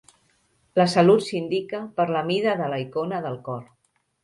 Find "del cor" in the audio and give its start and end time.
3.29-3.65